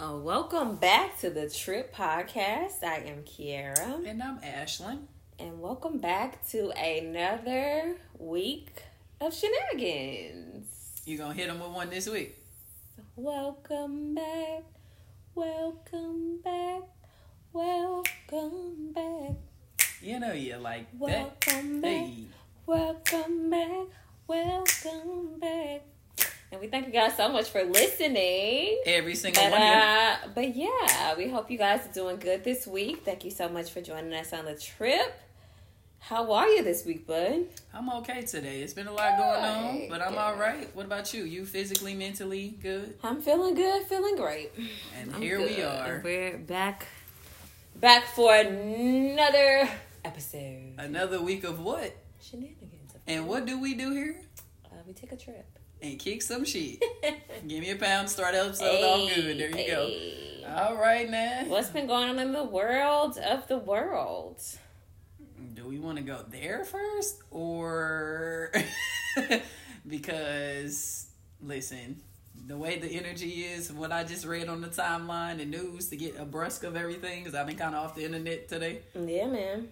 [0.00, 2.84] Uh, welcome back to the Trip Podcast.
[2.84, 4.06] I am Kiara.
[4.08, 5.00] And I'm Ashlyn.
[5.40, 8.80] And welcome back to another week
[9.20, 11.02] of shenanigans.
[11.04, 12.36] You gonna hit them with one this week?
[13.16, 14.62] Welcome back.
[15.34, 16.82] Welcome back.
[17.52, 19.32] Welcome back.
[20.00, 21.82] You know you like welcome that.
[21.82, 21.90] Back.
[21.90, 22.24] Hey.
[22.66, 23.86] Welcome back.
[24.28, 25.82] Welcome back.
[26.50, 28.80] And we thank you guys so much for listening.
[28.86, 29.60] Every single but, one.
[29.60, 33.02] Uh, but yeah, we hope you guys are doing good this week.
[33.04, 35.20] Thank you so much for joining us on the trip.
[35.98, 37.48] How are you this week, bud?
[37.74, 38.62] I'm okay today.
[38.62, 40.18] It's been a lot going on, but I'm good.
[40.18, 40.74] all right.
[40.74, 41.24] What about you?
[41.24, 42.94] You physically, mentally good?
[43.02, 44.50] I'm feeling good, feeling great.
[44.98, 45.54] And I'm here good.
[45.54, 45.96] we are.
[45.96, 46.86] And we're back,
[47.76, 49.68] back for another
[50.02, 50.76] episode.
[50.78, 51.94] Another week of what?
[52.22, 52.94] Shenanigans.
[53.06, 54.22] And what do we do here?
[54.64, 56.82] Uh, we take a trip and kick some shit.
[57.46, 59.38] Give me a pound, start episode hey, off good.
[59.38, 60.42] There you hey.
[60.42, 60.54] go.
[60.54, 61.44] All right, now.
[61.46, 64.42] What's been going on in the world of the world?
[65.54, 67.22] Do we want to go there first?
[67.30, 68.52] Or
[69.86, 71.08] because,
[71.42, 72.02] listen,
[72.46, 75.96] the way the energy is, what I just read on the timeline and news to
[75.96, 78.80] get a brusque of everything, because I've been kind of off the internet today.
[78.94, 79.68] Yeah, man.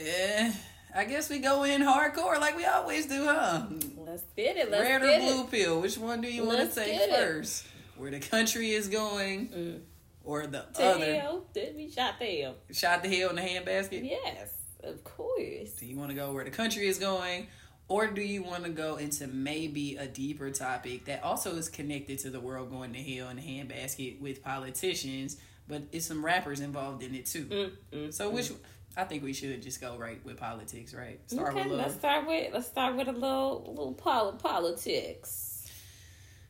[0.00, 0.52] Eh
[0.94, 3.66] I guess we go in hardcore like we always do, huh?
[4.08, 4.70] Let's get it.
[4.70, 5.50] Let's Red or blue it.
[5.50, 5.80] pill?
[5.82, 7.66] Which one do you want to take first?
[7.96, 9.80] Where the country is going, mm.
[10.24, 11.20] or the to other?
[11.20, 11.44] Hell.
[11.52, 12.54] Did we shot the hell?
[12.72, 14.08] Shot the hell in the handbasket.
[14.08, 14.50] Yes,
[14.82, 15.72] of course.
[15.78, 17.48] Do you want to go where the country is going,
[17.88, 22.18] or do you want to go into maybe a deeper topic that also is connected
[22.20, 25.36] to the world going to hell in the handbasket with politicians?
[25.66, 27.44] But it's some rappers involved in it too.
[27.44, 28.56] Mm, mm, so which mm.
[28.96, 31.20] I think we should just go right with politics, right?
[31.30, 31.78] Start okay, with little...
[31.78, 35.66] let's start with let's start with a little little pol- politics.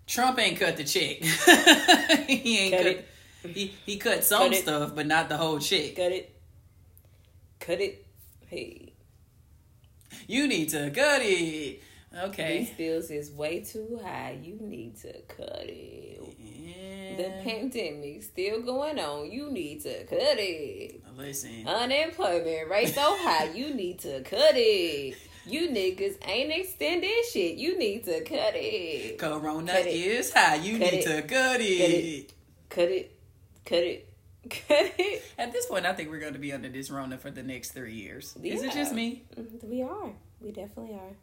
[0.06, 1.18] Trump ain't cut the check.
[2.26, 3.08] he ain't cut, cut it.
[3.44, 5.96] He he cut some cut stuff, but not the whole check.
[5.96, 6.34] Cut it.
[7.60, 8.06] Cut it.
[8.46, 8.94] Hey.
[10.26, 11.82] You need to cut it.
[12.16, 12.58] Okay.
[12.58, 14.38] These bills is way too high.
[14.42, 16.17] You need to cut it.
[17.18, 19.28] The pandemic still going on.
[19.28, 21.02] You need to cut it.
[21.16, 21.66] Listen.
[21.66, 23.50] Unemployment rate so high.
[23.52, 25.16] You need to cut it.
[25.44, 27.56] You niggas ain't extending shit.
[27.56, 29.18] You need to cut it.
[29.18, 29.90] Corona cut it.
[29.90, 30.54] is high.
[30.56, 31.06] You cut need it.
[31.06, 32.32] to cut it.
[32.68, 33.18] Cut it.
[33.64, 34.04] Cut it.
[34.48, 35.24] Cut it.
[35.36, 37.72] At this point, I think we're going to be under this Rona for the next
[37.72, 38.34] three years.
[38.40, 38.54] Yeah.
[38.54, 39.24] Is it just me?
[39.36, 39.68] Mm-hmm.
[39.68, 40.12] We are.
[40.40, 41.16] We definitely are.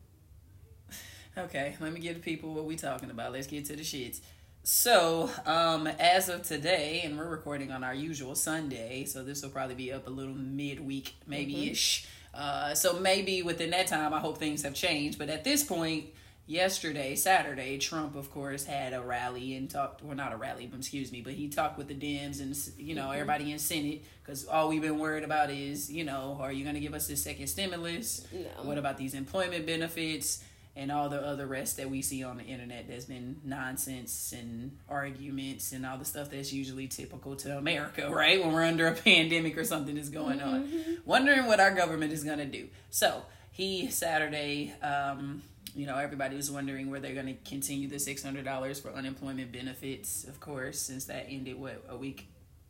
[1.37, 3.33] Okay, let me give the people what we talking about.
[3.33, 4.21] Let's get to the shits.
[4.67, 9.51] So, um, as of today, and we're recording on our usual Sunday, so this will
[9.51, 12.07] probably be up a little midweek, maybe ish.
[12.33, 12.41] Mm-hmm.
[12.41, 15.19] Uh, so maybe within that time, I hope things have changed.
[15.19, 16.05] But at this point,
[16.47, 20.01] yesterday, Saturday, Trump, of course, had a rally and talked.
[20.01, 22.95] Well, not a rally, but excuse me, but he talked with the Dems and you
[22.95, 23.13] know mm-hmm.
[23.13, 26.73] everybody in Senate because all we've been worried about is you know, are you going
[26.73, 28.25] to give us this second stimulus?
[28.33, 28.63] No.
[28.63, 30.43] What about these employment benefits?
[30.75, 34.77] And all the other rest that we see on the internet that's been nonsense and
[34.89, 38.43] arguments and all the stuff that's usually typical to America, right?
[38.43, 40.67] When we're under a pandemic or something is going on.
[40.67, 40.93] Mm-hmm.
[41.05, 42.67] Wondering what our government is going to do.
[42.89, 43.21] So,
[43.51, 45.41] he Saturday, um,
[45.73, 50.25] you know, everybody was wondering where they're going to continue the $600 for unemployment benefits,
[50.25, 52.27] of course, since that ended, what, a week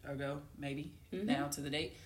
[0.07, 1.25] ago, maybe, mm-hmm.
[1.25, 1.97] now to the date.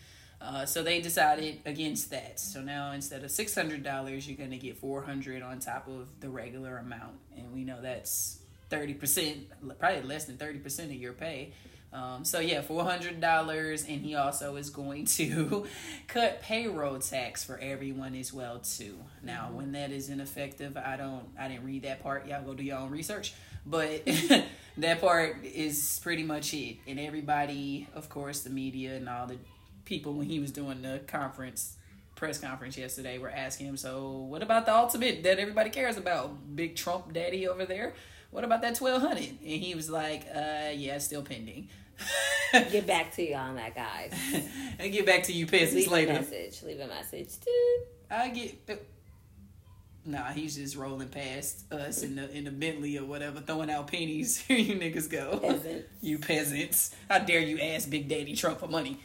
[0.41, 2.39] Uh, so they decided against that.
[2.39, 6.07] So now instead of six hundred dollars, you're gonna get four hundred on top of
[6.21, 8.39] the regular amount, and we know that's
[8.69, 9.47] thirty percent,
[9.79, 11.53] probably less than thirty percent of your pay.
[11.91, 15.67] Um, so yeah, four hundred dollars, and he also is going to
[16.07, 18.99] cut payroll tax for everyone as well too.
[19.23, 19.55] Now, mm-hmm.
[19.55, 22.27] when that is ineffective, I don't, I didn't read that part.
[22.27, 23.33] Y'all go do your own research,
[23.65, 24.07] but
[24.77, 26.77] that part is pretty much it.
[26.87, 29.37] And everybody, of course, the media and all the
[29.89, 31.75] people when he was doing the conference
[32.19, 36.55] press conference yesterday were asking him, so what about the ultimate that everybody cares about?
[36.55, 37.93] Big Trump daddy over there.
[38.29, 39.29] What about that twelve hundred?
[39.29, 41.69] And he was like, uh, yeah, still pending.
[42.51, 44.13] get back to you on that, guys.
[44.79, 46.11] and get back to you peasants Leave later.
[46.11, 46.61] A message.
[46.63, 47.87] Leave a message, dude.
[48.11, 48.85] I get.
[50.05, 53.87] Nah, he's just rolling past us in the in the Bentley or whatever, throwing out
[53.87, 54.37] pennies.
[54.37, 55.39] Here you niggas go.
[55.39, 55.87] Peasants.
[56.01, 56.95] you peasants.
[57.09, 58.99] How dare you ask Big Daddy Trump for money?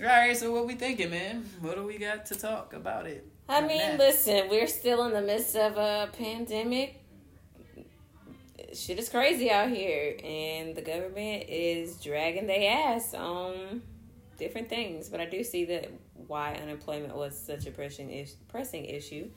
[0.00, 1.44] All right, so what we thinking, man?
[1.60, 3.26] What do we got to talk about it?
[3.48, 7.02] I mean, listen, we're still in the midst of a pandemic.
[8.72, 13.82] Shit is crazy out here, and the government is dragging their ass on
[14.38, 15.08] different things.
[15.08, 15.90] But I do see that
[16.28, 19.28] why unemployment was such a pressing is- pressing issue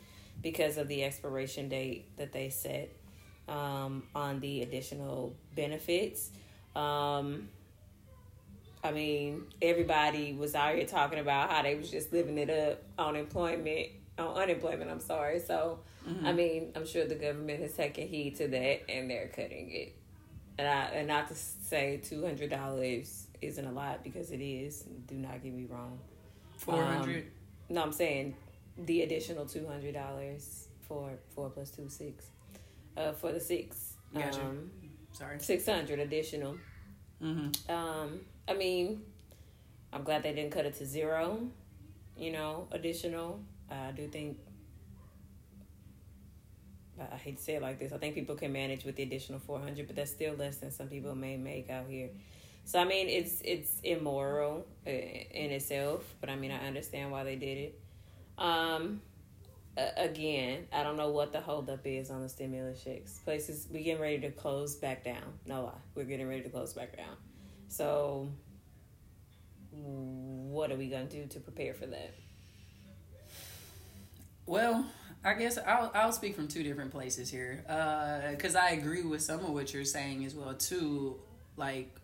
[0.44, 2.90] because of the expiration date that they set
[3.48, 6.30] um, on the additional benefits.
[6.76, 7.50] Um,
[8.84, 12.82] I mean, everybody was out here talking about how they was just living it up
[12.98, 14.90] on employment, on unemployment.
[14.90, 15.40] I'm sorry.
[15.40, 16.26] So, Mm-hmm.
[16.26, 19.96] I mean, I'm sure the government has taken heed to that, and they're cutting it.
[20.58, 24.84] And I and not to say two hundred dollars isn't a lot because it is.
[25.08, 26.00] Do not get me wrong.
[26.58, 27.32] Four hundred.
[27.70, 28.36] No, I'm saying
[28.78, 32.26] the additional two hundred dollars for four plus two six,
[32.98, 33.94] uh, for the six.
[34.14, 34.42] Gotcha.
[34.42, 34.72] Um,
[35.14, 35.40] Sorry.
[35.40, 36.58] six hundred additional.
[37.24, 37.72] Mm-hmm.
[37.72, 39.04] Um, I mean,
[39.94, 41.48] I'm glad they didn't cut it to zero.
[42.18, 43.42] You know, additional.
[43.70, 44.38] I do think.
[47.00, 47.94] I hate to say it like this.
[47.94, 50.72] I think people can manage with the additional four hundred, but that's still less than
[50.72, 52.10] some people may make out here.
[52.66, 57.24] So I mean, it's it's immoral uh, in itself, but I mean, I understand why
[57.24, 57.80] they did it.
[58.38, 59.02] Um,
[59.98, 63.20] again, I don't know what the holdup is on the stimulus checks.
[63.20, 65.40] Places we getting ready to close back down.
[65.46, 67.16] No lie, we're getting ready to close back down.
[67.72, 68.28] So,
[69.72, 72.14] what are we gonna do to prepare for that?
[74.46, 74.86] Well,
[75.24, 79.22] I guess I'll I'll speak from two different places here, uh, because I agree with
[79.22, 81.18] some of what you're saying as well too.
[81.56, 81.96] Like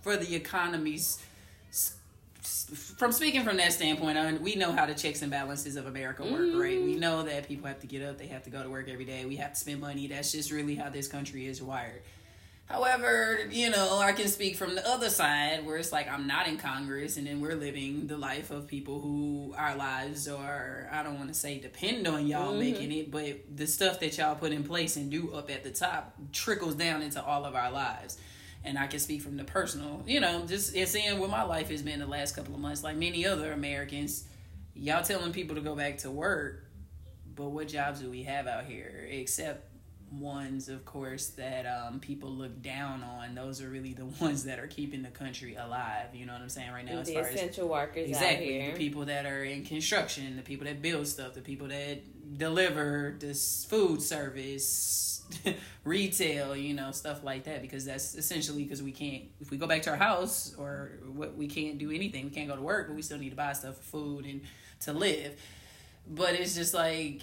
[0.00, 1.22] for the economy's
[2.96, 5.86] from speaking from that standpoint, I mean, we know how the checks and balances of
[5.86, 6.82] America work, right?
[6.82, 7.00] We mm-hmm.
[7.00, 9.26] know that people have to get up, they have to go to work every day,
[9.26, 10.06] we have to spend money.
[10.06, 12.00] That's just really how this country is wired.
[12.66, 16.48] However, you know, I can speak from the other side where it's like I'm not
[16.48, 21.02] in Congress and then we're living the life of people who our lives are, I
[21.02, 22.60] don't want to say depend on y'all mm-hmm.
[22.60, 25.70] making it, but the stuff that y'all put in place and do up at the
[25.70, 28.16] top trickles down into all of our lives.
[28.64, 31.68] And I can speak from the personal, you know, just and seeing what my life
[31.68, 34.24] has been the last couple of months, like many other Americans,
[34.74, 36.64] y'all telling people to go back to work,
[37.34, 39.06] but what jobs do we have out here?
[39.10, 39.68] Except
[40.20, 44.58] ones of course that um, people look down on those are really the ones that
[44.58, 47.22] are keeping the country alive you know what i'm saying right now as the far
[47.22, 48.72] as essential workers out exactly here.
[48.72, 51.98] the people that are in construction the people that build stuff the people that
[52.38, 55.22] deliver this food service
[55.84, 59.66] retail you know stuff like that because that's essentially because we can't if we go
[59.66, 62.88] back to our house or what we can't do anything we can't go to work
[62.88, 64.42] but we still need to buy stuff for food and
[64.80, 65.40] to live
[66.06, 67.22] but it's just like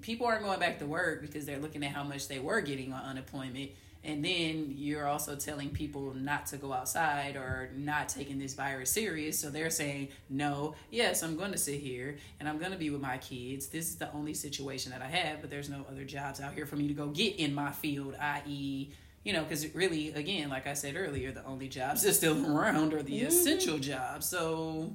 [0.00, 2.92] people aren't going back to work because they're looking at how much they were getting
[2.92, 3.70] on unemployment.
[4.04, 8.90] And then you're also telling people not to go outside or not taking this virus
[8.90, 9.38] serious.
[9.38, 12.90] So they're saying no yes i'm going to sit here and i'm going to be
[12.90, 13.68] with my kids.
[13.68, 16.66] This is the only situation that i have but there's no other jobs out here
[16.66, 18.90] for me to go get in my field i.e
[19.24, 22.92] you know because really again like i said earlier the only jobs that still around
[22.94, 23.26] are the Mhm.
[23.28, 24.26] essential jobs.
[24.26, 24.92] So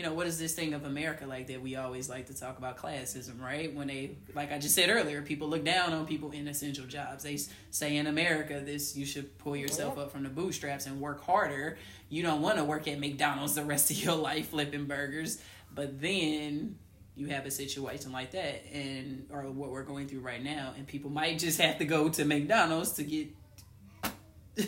[0.00, 2.56] you know, what is this thing of America like that we always like to talk
[2.56, 3.74] about classism, right?
[3.74, 7.22] When they, like I just said earlier, people look down on people in essential jobs.
[7.22, 7.38] They
[7.70, 10.04] say in America, this you should pull yourself Yeah.
[10.04, 11.76] up from the bootstraps and work harder.
[12.08, 16.00] You don't want to work at McDonald's the rest of your life flipping burgers, but
[16.00, 16.78] then
[17.14, 20.86] you have a situation like that, and or what we're going through right now, and
[20.86, 23.28] people might just have to go to McDonald's to get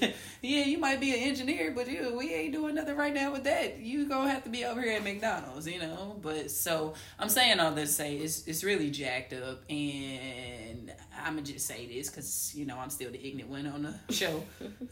[0.43, 3.45] yeah, you might be an engineer, but you we ain't doing nothing right now with
[3.45, 3.79] that.
[3.79, 6.17] You gonna have to be over here at McDonald's, you know.
[6.21, 10.93] But so I'm saying all this to say it's it's really jacked up, and
[11.25, 13.95] I'm gonna just say this because you know I'm still the ignorant one on the
[14.13, 14.43] show,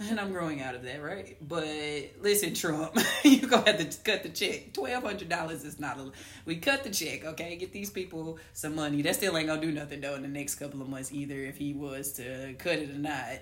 [0.00, 1.36] and I'm growing out of that, right?
[1.40, 1.66] But
[2.20, 4.72] listen, Trump, you gonna have to cut the check.
[4.72, 6.10] Twelve hundred dollars is not a.
[6.44, 7.56] We cut the check, okay?
[7.56, 9.02] Get these people some money.
[9.02, 11.34] That still ain't gonna do nothing though in the next couple of months either.
[11.34, 13.40] If he was to cut it or not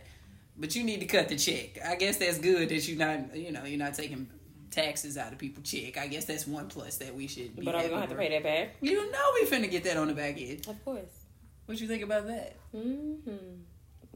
[0.58, 1.78] but you need to cut the check.
[1.86, 4.28] I guess that's good that you're not, you know, you're not taking
[4.70, 5.96] taxes out of people's check.
[5.96, 7.56] I guess that's one plus that we should.
[7.56, 8.76] Be But are we gonna have to pay that back?
[8.80, 10.66] You know, we finna get that on the back end.
[10.68, 11.24] Of course.
[11.66, 12.56] What you think about that?
[12.74, 13.30] Mm-hmm.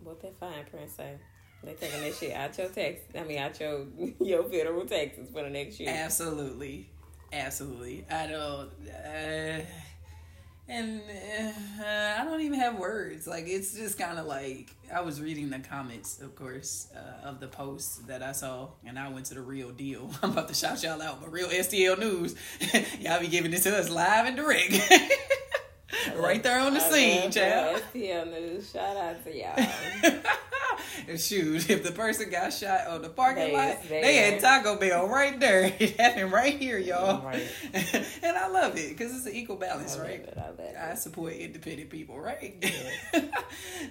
[0.02, 1.16] What that fine print say?
[1.64, 3.00] They taking that shit out your tax.
[3.14, 3.86] I mean, out your
[4.20, 5.90] your federal taxes for the next year.
[5.90, 6.90] Absolutely,
[7.32, 8.04] absolutely.
[8.10, 8.70] I don't.
[8.88, 9.60] Uh,
[10.68, 11.00] and
[11.80, 13.26] uh, I don't even have words.
[13.26, 17.40] Like it's just kind of like I was reading the comments, of course, uh, of
[17.40, 20.10] the post that I saw, and I went to the real deal.
[20.22, 22.36] I'm about to shout y'all out, but real STL news.
[23.00, 24.72] y'all be giving this to us live and direct,
[26.16, 27.82] right there on the I scene, child.
[27.94, 28.70] STL news.
[28.70, 30.18] Shout out to y'all.
[31.16, 34.40] Shoot, if the person got shot on the parking They lot, they had.
[34.40, 35.72] Taco Bell right there.
[35.82, 37.24] It happened right here, y'all.
[37.24, 37.46] Right.
[38.22, 40.20] and I love it because it's an equal balance, love right?
[40.20, 40.38] it.
[40.38, 40.92] I.
[40.92, 42.64] I support independent people, right?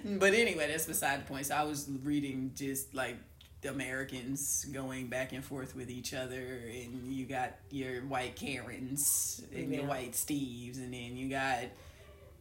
[0.04, 1.46] but anyway, that's beside the point.
[1.46, 3.16] So I was reading just like
[3.62, 9.42] the Americans going back and forth with each other, and you got your white Karens
[9.54, 11.60] and your white Steves, and then you got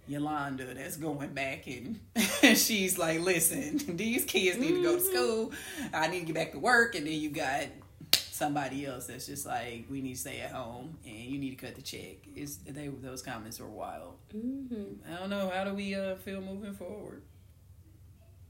[0.07, 1.99] Yolanda that's going back and
[2.57, 5.51] she's like, listen, these kids need to go to school.
[5.93, 6.95] I need to get back to work.
[6.95, 7.65] And then you got
[8.13, 11.65] somebody else that's just like, we need to stay at home and you need to
[11.65, 12.17] cut the check.
[12.35, 14.15] It's, they, those comments were wild.
[14.35, 15.13] Mm-hmm.
[15.13, 15.49] I don't know.
[15.53, 17.21] How do we uh, feel moving forward?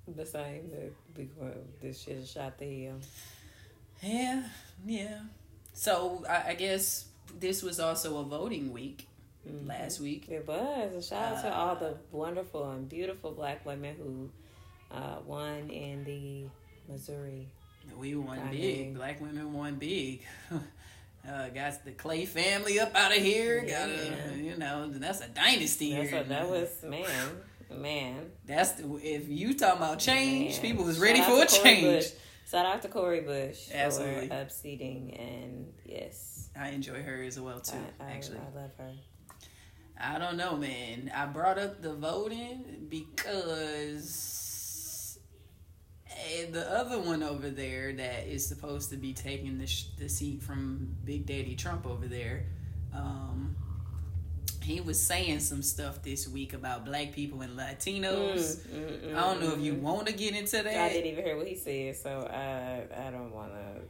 [0.08, 0.70] The same.
[0.72, 1.30] That we,
[1.82, 2.96] this shit is shot the hell.
[4.02, 4.44] Yeah,
[4.86, 5.20] yeah.
[5.74, 7.06] So I, I guess
[7.40, 9.08] this was also a voting week
[9.48, 9.68] Mhm.
[9.68, 10.30] last week.
[10.30, 10.94] It was.
[10.96, 14.30] A shout out to all Uh, the wonderful and beautiful black women who
[14.96, 16.46] uh, won in the
[16.92, 17.48] Missouri.
[17.98, 18.60] We won I big.
[18.62, 20.22] mean- Black women won big.
[21.24, 23.62] Uh, got the Clay family up out of here.
[23.62, 27.06] Got a, you know, that's a dynasty That's what that was, man,
[27.70, 28.32] man.
[28.48, 30.62] That's the, if you talking about change, man.
[30.64, 31.84] people was ready out for a change.
[31.84, 32.08] Bush.
[32.50, 34.30] Shout out to Cori Bush Absolutely.
[34.30, 37.78] for upseating, and yes, I enjoy her as well too.
[38.00, 38.92] I, I, actually, I love her.
[40.04, 41.12] I don't know, man.
[41.16, 44.40] I brought up the voting because
[46.10, 50.10] eh, the other one over there that is supposed to be taking the, sh- the
[50.10, 52.46] seat from Big Daddy Trump over there,
[52.94, 53.56] um,
[54.64, 58.58] he was saying some stuff this week about black people and Latinos.
[58.58, 59.82] Mm, mm, mm, I don't know if you mm.
[59.82, 60.68] want to get into that.
[60.68, 63.82] I didn't even hear what he said, so I I don't want to.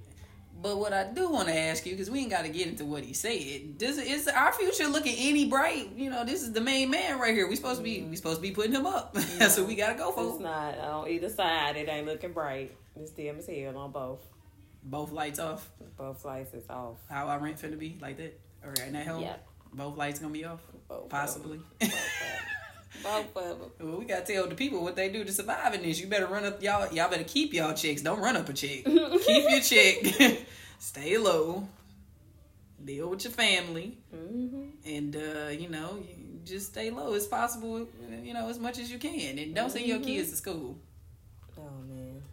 [0.62, 2.86] But what I do want to ask you, because we ain't got to get into
[2.86, 3.78] what he said.
[3.78, 5.90] Does is our future looking any bright?
[5.96, 7.48] You know, this is the main man right here.
[7.48, 9.14] We supposed to be we supposed to be putting him up.
[9.40, 11.78] That's what we got to go for It's not on either side.
[11.78, 12.76] It ain't looking bright.
[12.96, 14.20] It's dim as hell on both.
[14.84, 15.70] Both lights off.
[15.98, 16.98] Both lights is off.
[17.10, 18.40] How our rent finna be like that?
[18.64, 19.22] All right, at home?
[19.24, 19.36] Yeah,
[19.74, 20.62] Both lights gonna be off.
[20.88, 21.10] both.
[21.10, 21.60] Possibly.
[21.80, 21.92] Them.
[23.04, 23.72] Both of them.
[23.90, 26.00] well, we gotta tell the people what they do to survive in this.
[26.00, 26.92] You better run up y'all.
[26.94, 28.02] Y'all better keep y'all checks.
[28.02, 28.84] Don't run up a check.
[28.86, 30.40] keep your check.
[30.80, 31.68] Stay low.
[32.84, 33.98] Deal with your family.
[34.14, 37.88] hmm and uh, you know, you just stay low as possible.
[38.24, 40.04] You know, as much as you can, and don't send your Mhm.
[40.06, 40.78] kids to school.
[41.58, 42.24] Oh man.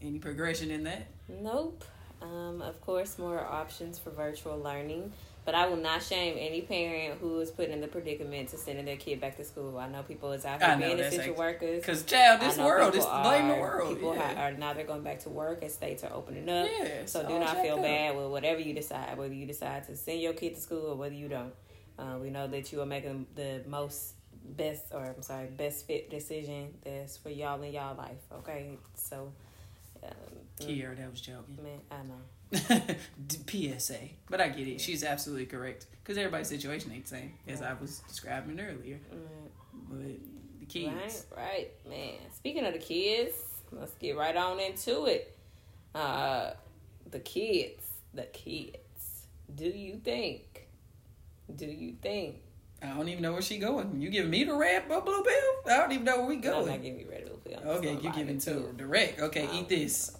[0.00, 1.08] Any progression in that?
[1.28, 1.84] Nope.
[2.22, 5.12] Um, of course, more options for virtual learning.
[5.44, 8.86] But I will not shame any parent who is put in the predicament to sending
[8.86, 9.76] their kid back to school.
[9.76, 11.80] I know people is out here being essential ex- workers.
[11.80, 13.94] Because child, this world is blame the world.
[13.94, 14.48] People yeah.
[14.48, 16.66] are now they're going back to work and states are opening up.
[16.66, 17.82] Yeah, So do not feel up.
[17.82, 20.96] bad with whatever you decide, whether you decide to send your kid to school or
[20.96, 21.52] whether you don't.
[21.98, 26.10] Uh, we know that you are making the most best, or I'm sorry, best fit
[26.10, 28.18] decision that's for y'all in y'all life.
[28.32, 29.32] Okay, so
[30.02, 30.10] um,
[30.60, 31.58] Kiara, that was joking.
[31.62, 32.20] man, I know.
[33.78, 33.98] PSA,
[34.30, 34.80] but I get it.
[34.80, 38.98] She's absolutely correct because everybody's situation ain't the same as I was describing earlier.
[39.90, 39.98] But
[40.60, 42.14] the kids, Right, right, man.
[42.34, 43.34] Speaking of the kids,
[43.72, 45.36] let's get right on into it.
[45.94, 46.50] Uh,
[47.10, 49.26] the kids, the kids.
[49.54, 50.68] Do you think?
[51.54, 52.36] Do you think?
[52.82, 54.00] I don't even know where she going.
[54.00, 55.72] You giving me the red blue pill?
[55.72, 56.64] I don't even know where we going.
[56.64, 57.60] I'm not giving you red pill.
[57.64, 59.20] Okay, you giving to direct.
[59.20, 60.16] Okay, Um, eat this.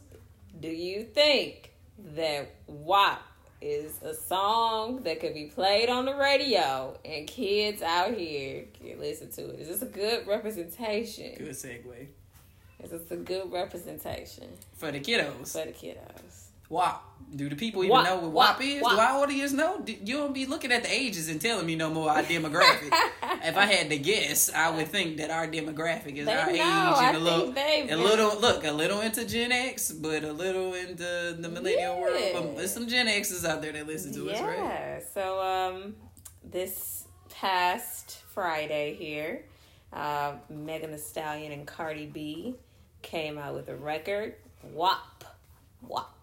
[0.61, 3.23] Do you think that WAP
[3.61, 8.99] is a song that could be played on the radio and kids out here can
[9.01, 9.61] listen to it?
[9.61, 11.35] Is this a good representation?
[11.39, 12.07] Good segue
[12.83, 15.53] Is this a good representation for the kiddos.
[15.53, 16.44] for the kiddos?
[16.69, 17.03] WAP.
[17.35, 18.83] Do the people even WAP, know what WAP, WAP is?
[18.83, 18.93] WAP.
[18.93, 19.81] Do our audience know?
[19.81, 22.91] Do- You don't be looking at the ages and telling me no more our demographic.
[23.45, 26.53] if I had to guess, I would think that our demographic is They our know.
[26.53, 30.75] age and a little, a little look, a little into Gen X, but a little
[30.75, 32.17] into the millennial world.
[32.33, 34.57] But there's some Gen X's out there that listen to us, right?
[34.59, 35.01] Yeah.
[35.13, 35.97] So um,
[36.45, 39.45] this past Friday here,
[39.93, 42.55] uh, Megan Thee Stallion and Cardi B
[43.03, 44.35] came out with a record.
[44.63, 45.25] WAP,
[45.83, 46.14] WAP.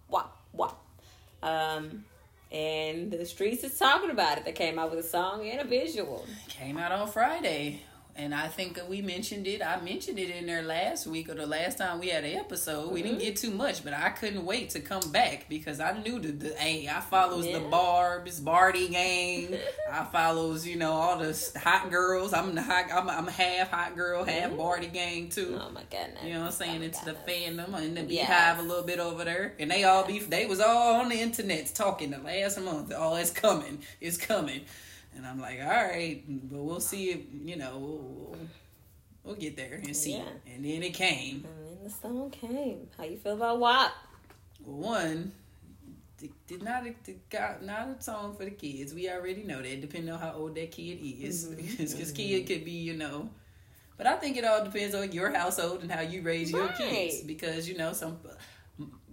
[1.44, 2.06] Um,
[2.52, 4.46] and the streets is talking about it.
[4.46, 6.26] They came out with a song and a visual.
[6.50, 7.82] Came out on Friday.
[8.16, 9.62] And I think we mentioned it.
[9.62, 12.92] I mentioned it in there last week or the last time we had an episode.
[12.92, 13.26] We didn't Mm-hmm.
[13.26, 16.50] get too much, but I couldn't wait to come back because I knew the, the
[16.56, 17.60] hey, I follows Yeah.
[17.60, 19.58] the Barb's Bardi gang.
[19.92, 22.34] I follows you know all the hot girls.
[22.34, 22.86] I'm the hot.
[22.94, 25.58] I'm, I'm half hot girl, half Bardi gang too.
[25.62, 26.24] Oh my goodness.
[26.24, 26.76] You know what I'm saying?
[26.76, 28.28] Oh my Into the fandom and the Yes.
[28.28, 29.54] beehive a little bit over there.
[29.60, 32.92] And they all be they was all on the internet talking the last month.
[32.96, 33.82] Oh, it's coming.
[34.00, 34.62] It's coming.
[35.16, 38.38] And I'm like, all right, but we'll see if you know we'll,
[39.24, 40.18] we'll get there and see.
[40.18, 40.54] Yeah.
[40.54, 41.46] And then it came.
[41.46, 42.88] And then the song came.
[42.98, 43.92] How you feel about WAP?
[44.64, 45.34] Well, one
[46.18, 46.84] did- did not
[47.30, 48.94] got not a song for the kids.
[48.94, 51.56] We already know that, depending on how old that kid is, mm-hmm.
[51.78, 52.48] because kid mm-hmm.
[52.48, 53.30] could be you know.
[53.98, 57.22] But I think it all depends on your household and how you raise your kids,
[57.22, 58.18] because you know some.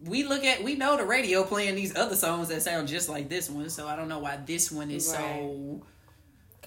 [0.05, 3.29] We look at we know the radio playing these other songs that sound just like
[3.29, 5.83] this one, so I don't know why this one is so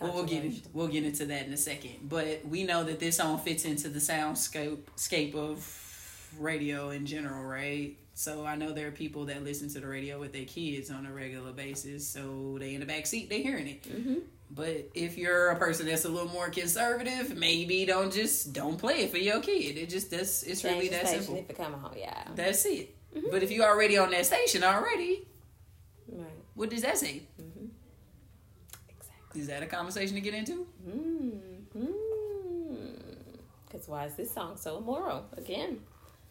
[0.02, 2.10] Well, we'll get in, we'll get into that in a second.
[2.10, 7.44] But we know that this song fits into the soundscape scape of radio in general,
[7.44, 7.98] right?
[8.14, 11.06] So I know there are people that listen to the radio with their kids on
[11.06, 12.08] a regular basis.
[12.08, 13.84] So they in the back seat, they hearing it.
[13.84, 14.16] Mm-hmm.
[14.50, 19.04] But if you're a person that's a little more conservative, maybe don't just don't play
[19.04, 19.78] it for your kid.
[19.78, 21.38] It just that's it's really that simple.
[21.38, 22.24] If it come on, yeah.
[22.36, 22.96] That's it.
[23.16, 23.28] Mm-hmm.
[23.32, 25.28] But if you already on that station already,
[26.12, 26.28] right.
[26.56, 27.24] what does that say?
[27.42, 29.40] Mm-hmm.
[29.40, 30.68] Is that a conversation to get into?
[30.88, 31.86] Mm-hmm.
[33.66, 35.26] Because why is this song so immoral?
[35.38, 35.80] Again.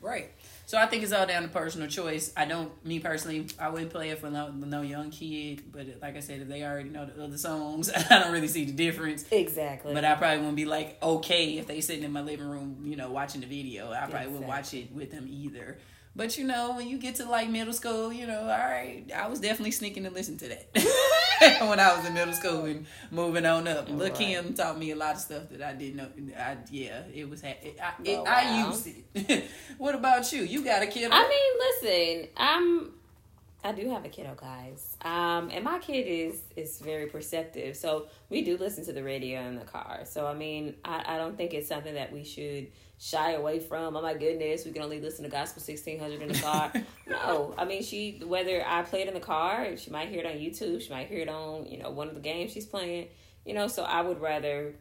[0.02, 0.30] Right.
[0.66, 2.32] So I think it's all down to personal choice.
[2.36, 5.62] I don't, me personally, I wouldn't play it for no, no young kid.
[5.72, 8.64] But like I said, if they already know the other songs, I don't really see
[8.64, 9.24] the difference.
[9.30, 9.92] Exactly.
[9.92, 12.96] But I probably wouldn't be like okay if they sitting in my living room, you
[12.96, 13.90] know, watching the video.
[13.90, 14.32] I probably exactly.
[14.32, 15.78] wouldn't watch it with them either.
[16.16, 19.28] But you know, when you get to like middle school, you know, all right, I
[19.28, 23.46] was definitely sneaking to listen to that when I was in middle school and moving
[23.46, 23.86] on up.
[23.88, 23.96] Right.
[23.96, 26.08] Lil Kim taught me a lot of stuff that I didn't know.
[26.36, 27.44] I yeah, it was.
[27.44, 28.26] It, I, it, oh, wow.
[28.26, 29.50] I used it.
[29.78, 30.42] what about you?
[30.42, 31.10] You got a kid?
[31.12, 32.92] I mean, listen, I'm.
[33.62, 34.96] I do have a kiddo, guys.
[35.02, 37.76] Um, and my kid is is very perceptive.
[37.76, 40.00] So we do listen to the radio in the car.
[40.06, 42.66] So I mean, I, I don't think it's something that we should
[43.00, 43.96] shy away from.
[43.96, 46.70] Oh my goodness, we can only listen to gospel sixteen hundred in the car.
[47.08, 50.26] no, I mean she whether I play it in the car, she might hear it
[50.26, 53.08] on YouTube, she might hear it on you know one of the games she's playing.
[53.44, 54.74] You know, so I would rather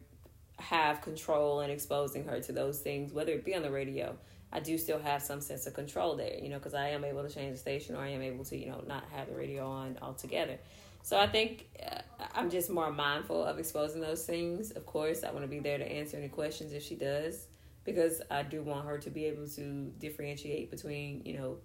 [0.58, 4.18] have control and exposing her to those things, whether it be on the radio.
[4.52, 7.22] I do still have some sense of control there, you know, because I am able
[7.22, 9.66] to change the station or I am able to, you know, not have the radio
[9.66, 10.58] on altogether.
[11.04, 12.00] So I think uh,
[12.34, 14.72] I'm just more mindful of exposing those things.
[14.72, 17.46] Of course, I want to be there to answer any questions if she does
[17.94, 21.58] because I do want her to be able to differentiate between you know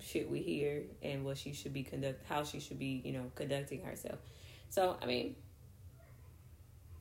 [0.00, 3.30] shit we hear and what she should be conduct how she should be you know
[3.34, 4.18] conducting herself.
[4.70, 5.36] So I mean,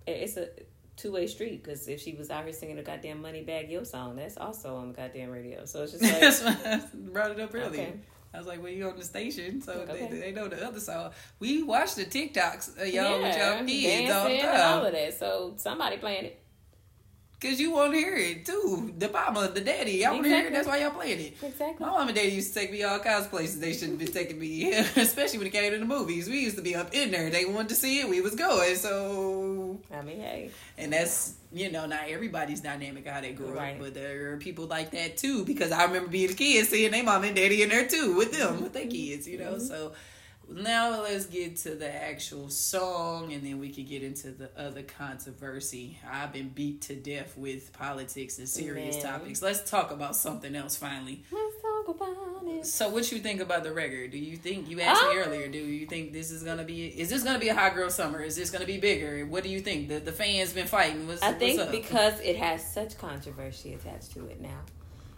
[0.05, 0.50] it's a
[0.95, 4.15] two way street because if she was out here singing a goddamn Moneybagg Yo song,
[4.15, 5.65] that's also on the goddamn radio.
[5.65, 7.81] So it's just like that's why I brought it up earlier.
[7.81, 7.93] Okay.
[8.33, 10.07] I was like, "Well, you on the station, so okay.
[10.12, 13.65] they, they know the other song." We watch the TikToks, uh, y'all yeah, with y'all
[13.65, 14.80] kids all the time.
[14.80, 15.17] all of that.
[15.17, 16.41] So somebody playing it.
[17.39, 18.95] Cause you want to hear it too.
[18.97, 20.54] The mama, the daddy, y'all want to hear it.
[20.54, 21.34] That's why y'all playing it.
[21.43, 21.86] Exactly.
[21.86, 24.08] My mom and daddy used to take me all kinds of places they shouldn't be
[24.08, 26.28] taking me, especially when it came to the movies.
[26.28, 27.30] We used to be up in there.
[27.30, 28.10] They wanted to see it.
[28.10, 28.76] We was going.
[28.76, 30.50] So I mean, hey.
[30.80, 33.76] And that's you know not everybody's dynamic how they grew right.
[33.76, 35.45] up, but there are people like that too.
[35.45, 38.32] Because I remember being a kid seeing their mom and daddy in there too with
[38.36, 39.28] them with their kids.
[39.28, 39.67] You know, mm-hmm.
[39.67, 39.91] so
[40.49, 44.83] now let's get to the actual song and then we can get into the other
[44.83, 45.99] controversy.
[46.10, 49.19] I've been beat to death with politics and serious Man.
[49.19, 49.41] topics.
[49.41, 51.23] Let's talk about something else finally.
[51.31, 52.65] Let's talk about it.
[52.65, 54.12] So what you think about the record?
[54.12, 56.88] Do you think you asked um, me earlier, do you think this is gonna be
[56.88, 58.21] is this gonna be a hot girl summer?
[58.21, 59.25] Is this gonna be bigger?
[59.25, 59.89] What do you think?
[59.89, 61.07] The the fans been fighting.
[61.07, 64.60] What's, I think because it has such controversy attached to it now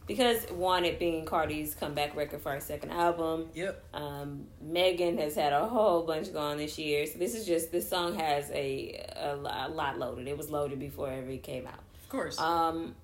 [0.10, 3.46] because one, it being Cardi's comeback record for her second album.
[3.54, 3.84] Yep.
[3.94, 7.88] Um, Megan has had a whole bunch going this year, so this is just this
[7.88, 10.28] song has a a, a lot loaded.
[10.28, 11.84] It was loaded before it ever came out.
[12.04, 12.40] Of course.
[12.40, 12.96] Um,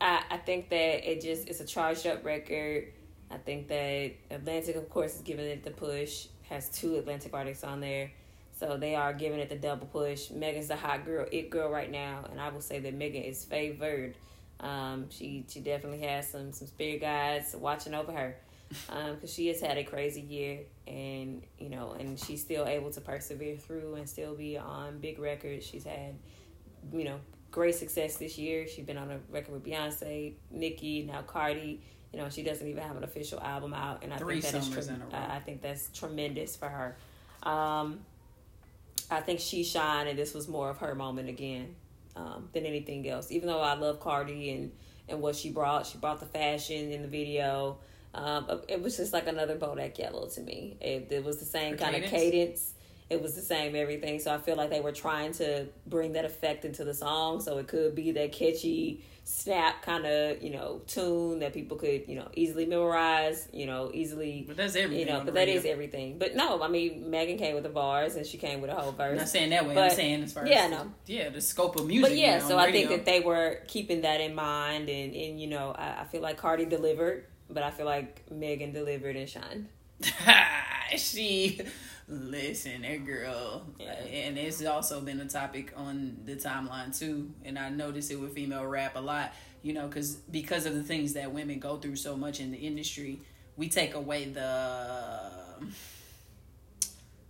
[0.00, 2.92] I I think that it just it's a charged up record.
[3.30, 6.26] I think that Atlantic, of course, is giving it the push.
[6.48, 8.10] Has two Atlantic artists on there.
[8.58, 10.30] So they are giving it the double push.
[10.30, 13.44] Megan's the hot girl, it girl right now, and I will say that Megan is
[13.44, 14.16] favored
[14.60, 18.36] um, she she definitely has some some spirit guides watching over her
[18.68, 22.90] because um, she has had a crazy year and you know and she's still able
[22.90, 25.64] to persevere through and still be on big records.
[25.64, 26.14] She's had
[26.92, 27.20] you know
[27.50, 28.66] great success this year.
[28.68, 31.80] She's been on a record with Beyonce, Nicki, now Cardi.
[32.12, 34.76] You know she doesn't even have an official album out, and I Three think that
[34.76, 36.96] is tre- I think that's tremendous for her.
[37.48, 38.00] Um,
[39.10, 41.76] I think she shined, and this was more of her moment again
[42.20, 43.32] um, than anything else.
[43.32, 44.72] Even though I love Cardi and
[45.08, 47.78] and what she brought, she brought the fashion in the video.
[48.14, 50.76] Um, it was just like another Bodak Yellow to me.
[50.80, 52.74] It, it was the same kind of cadence.
[53.10, 54.20] It was the same everything.
[54.20, 57.40] So I feel like they were trying to bring that effect into the song.
[57.40, 62.02] So it could be that catchy snap kind of you know tune that people could
[62.08, 65.64] you know easily memorize you know easily but that's everything you know but that is
[65.64, 66.18] everything.
[66.18, 68.90] But no i mean megan came with the bars and she came with a whole
[68.90, 69.12] verse.
[69.12, 70.92] I'm not saying that way but, i'm saying as far yeah as no.
[71.06, 74.20] yeah the scope of music but yeah so i think that they were keeping that
[74.20, 77.86] in mind and and you know I, I feel like cardi delivered but i feel
[77.86, 79.68] like megan delivered and shined.
[80.96, 81.60] She
[82.12, 83.92] Listen, that girl, yeah.
[83.92, 87.30] and it's also been a topic on the timeline too.
[87.44, 90.82] And I notice it with female rap a lot, you know, because because of the
[90.82, 93.20] things that women go through so much in the industry,
[93.56, 95.30] we take away the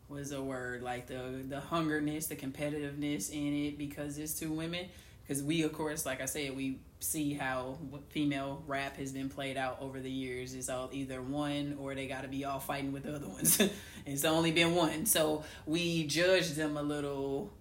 [0.08, 4.86] was a word like the the hungerness, the competitiveness in it because it's two women.
[5.22, 7.78] Because we, of course, like I said, we see how
[8.10, 10.54] female rap has been played out over the years.
[10.54, 13.60] It's all either one or they got to be all fighting with the other ones.
[14.06, 17.52] it's only been one, so we judge them a little.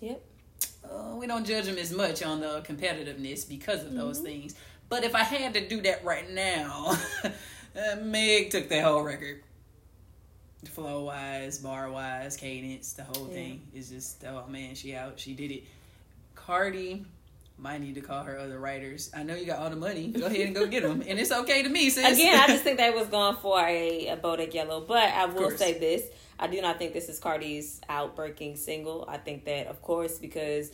[0.00, 0.22] Yep.
[0.84, 3.98] Uh, we don't judge them as much on the competitiveness because of mm-hmm.
[3.98, 4.54] those things.
[4.88, 9.42] But if I had to do that right now, uh, Meg took the whole record
[10.66, 13.34] flow wise, bar wise, cadence, the whole yeah.
[13.34, 15.64] thing is just oh man, she out, she did it.
[16.34, 17.04] Cardi
[17.58, 19.10] might need to call her other writers.
[19.14, 20.08] I know you got all the money.
[20.08, 21.90] Go ahead and go get them, and it's okay to me.
[21.90, 22.18] Sis.
[22.18, 25.50] Again, I just think they was going for a, a Bodak Yellow, but I will
[25.50, 26.04] say this:
[26.38, 29.04] I do not think this is Cardi's outbreaking single.
[29.08, 30.70] I think that, of course, because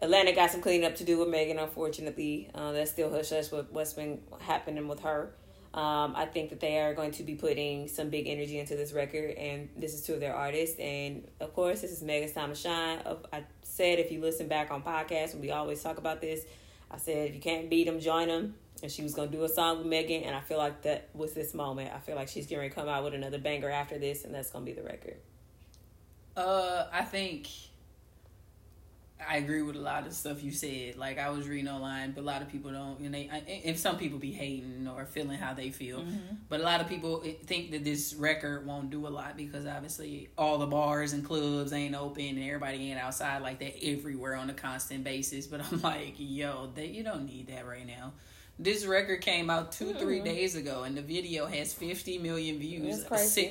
[0.00, 1.58] Atlantic got some cleanup to do with Megan.
[1.58, 5.34] Unfortunately, uh, that's still hush hush with what's been happening with her.
[5.72, 8.92] Um, I think that they are going to be putting some big energy into this
[8.92, 10.78] record, and this is two of their artists.
[10.80, 13.00] And of course, this is Megan's time to shine.
[13.32, 16.44] I said if you listen back on podcasts, we always talk about this.
[16.90, 18.54] I said if you can't beat them, join them.
[18.82, 21.34] And she was gonna do a song with Megan, and I feel like that was
[21.34, 21.92] this moment.
[21.94, 24.50] I feel like she's going to come out with another banger after this, and that's
[24.50, 25.18] gonna be the record.
[26.36, 27.48] Uh, I think
[29.28, 30.96] I agree with a lot of stuff you said.
[30.96, 32.98] Like I was reading online, but a lot of people don't.
[33.00, 33.30] And they,
[33.64, 36.34] if some people be hating or feeling how they feel, mm-hmm.
[36.48, 40.30] but a lot of people think that this record won't do a lot because obviously
[40.38, 44.50] all the bars and clubs ain't open and everybody ain't outside like that everywhere on
[44.50, 45.46] a constant basis.
[45.46, 48.12] But I'm like, yo, that you don't need that right now.
[48.58, 49.98] This record came out 2 mm-hmm.
[49.98, 53.04] three days ago, and the video has 50 million views.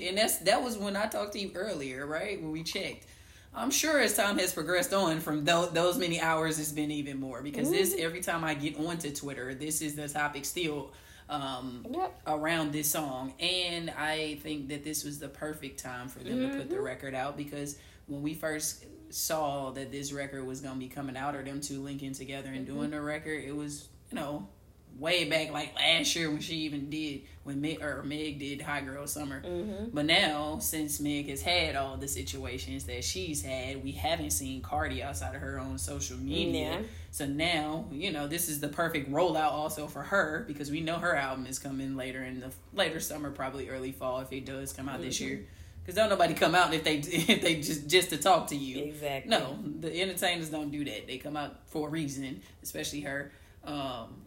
[0.07, 2.39] And that's that was when I talked to you earlier, right?
[2.39, 3.07] When we checked
[3.53, 7.19] I'm sure as time has progressed on from th- those many hours, it's been even
[7.19, 7.77] more because mm-hmm.
[7.77, 10.91] this every time I get onto Twitter, this is the topic still
[11.29, 12.19] um, yep.
[12.27, 16.51] around this song, and I think that this was the perfect time for them mm-hmm.
[16.51, 16.83] to put the mm-hmm.
[16.83, 21.35] record out because when we first saw that this record was gonna be coming out
[21.35, 22.75] or them two linking together and mm-hmm.
[22.75, 24.47] doing the record, it was you know
[24.97, 28.81] way back like last year when she even did when Meg or Meg did High
[28.81, 29.41] Girl Summer.
[29.41, 29.85] Mm-hmm.
[29.93, 34.61] But now since Meg has had all the situations that she's had, we haven't seen
[34.61, 36.71] Cardi outside of her own social media.
[36.71, 36.81] Yeah.
[37.11, 40.97] So now you know this is the perfect rollout also for her because we know
[40.97, 44.73] her album is coming later in the later summer, probably early fall if it does
[44.73, 45.05] come out mm-hmm.
[45.05, 45.45] this year.
[45.81, 48.85] Because don't nobody come out if they if they just just to talk to you.
[48.85, 49.29] Exactly.
[49.29, 51.07] No, the entertainers don't do that.
[51.07, 53.31] They come out for a reason, especially her.
[53.63, 54.21] Um,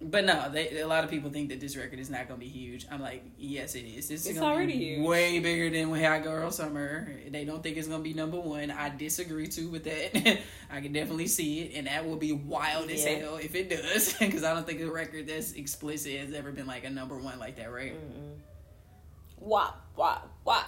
[0.00, 2.44] but no, they, a lot of people think that this record is not going to
[2.44, 2.86] be huge.
[2.90, 4.08] I'm like, yes, it is.
[4.08, 5.06] This it's is already huge.
[5.06, 7.08] way bigger than Hot Girl Summer.
[7.28, 8.70] They don't think it's going to be number one.
[8.70, 10.40] I disagree too with that.
[10.70, 14.12] I can definitely see it, and that will be wild as hell if it does,
[14.18, 17.38] because I don't think a record that's explicit has ever been like a number one
[17.38, 17.94] like that, right?
[17.94, 18.34] Mm-mm.
[19.38, 20.66] Wop, wop, wop.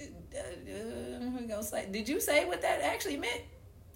[0.00, 3.40] Uh, uh, say, did you say what that actually meant?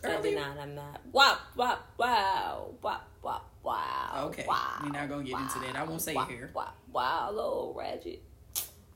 [0.02, 0.18] Earlier?
[0.18, 0.58] I did not.
[0.58, 1.00] I'm not.
[1.12, 3.49] Wop, wop, wow, wop, wop.
[3.62, 4.26] Wow.
[4.26, 4.44] Okay.
[4.46, 4.80] Wow.
[4.82, 5.76] We're not gonna get wow, into that.
[5.76, 6.50] I won't say wow, here.
[6.54, 6.72] Wow.
[6.92, 7.34] Wow.
[7.36, 8.22] Old Ratchet.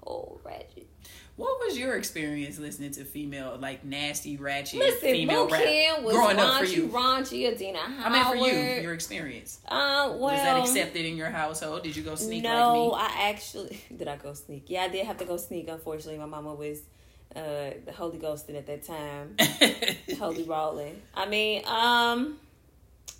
[0.02, 0.88] Old Ratchet.
[1.36, 6.36] What was your experience listening to female, like nasty, ratchet Listen, female rap was growing
[6.36, 6.86] raunchy, up for you?
[6.86, 8.12] Raunchy, Adina Howard.
[8.12, 9.58] I mean, for you, your experience.
[9.66, 11.82] Uh, well, was that accepted in your household?
[11.82, 12.44] Did you go sneak?
[12.44, 14.06] No, like I actually did.
[14.06, 14.66] I go sneak.
[14.68, 15.68] Yeah, I did have to go sneak.
[15.68, 16.82] Unfortunately, my mama was
[17.34, 19.36] uh, the Holy Ghosting at that time,
[20.20, 21.02] Holy Rolling.
[21.14, 22.38] I mean, um,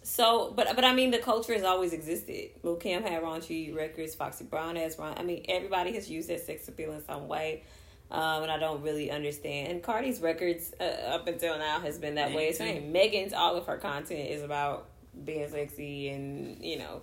[0.04, 2.50] so, but but I mean, the culture has always existed.
[2.62, 4.14] Lil Kim had raunchy records.
[4.14, 5.18] Foxy Brown has raunchy.
[5.18, 7.62] I mean, everybody has used that sex appeal in some way,
[8.10, 9.72] um, and I don't really understand.
[9.72, 12.52] And Cardi's records uh, up until now has been that way.
[12.52, 12.92] Same.
[12.92, 14.90] Megan's all of her content is about
[15.24, 17.00] being sexy and you know